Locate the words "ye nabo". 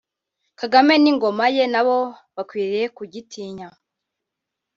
1.55-1.97